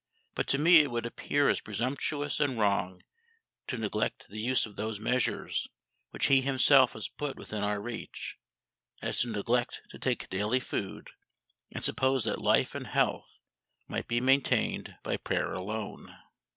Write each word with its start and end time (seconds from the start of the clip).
But 0.33 0.47
to 0.47 0.57
me 0.57 0.79
it 0.79 0.89
would 0.89 1.05
appear 1.05 1.47
as 1.47 1.61
presumptuous 1.61 2.39
and 2.39 2.57
wrong 2.57 3.03
to 3.67 3.77
neglect 3.77 4.25
the 4.29 4.39
use 4.39 4.65
of 4.65 4.75
those 4.75 4.99
measures 4.99 5.67
which 6.09 6.25
He 6.25 6.41
Himself 6.41 6.93
has 6.93 7.07
put 7.07 7.35
within 7.37 7.63
our 7.63 7.79
reach, 7.79 8.37
as 9.03 9.19
to 9.19 9.27
neglect 9.29 9.83
to 9.91 9.99
take 9.99 10.27
daily 10.29 10.59
food, 10.59 11.11
and 11.71 11.83
suppose 11.83 12.23
that 12.23 12.41
life 12.41 12.73
and 12.73 12.87
health 12.87 13.41
might 13.87 14.07
be 14.07 14.19
maintained 14.19 14.95
by 15.03 15.17
prayer 15.17 15.53
alone. 15.53 16.17